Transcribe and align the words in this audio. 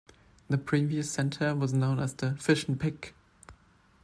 The 0.49 0.57
previous 0.57 1.11
center 1.11 1.53
was 1.53 1.73
known 1.75 1.99
as 1.99 2.15
the 2.15 2.33
"Fish 2.37 2.67
N 2.67 2.75
Pic". 2.79 3.13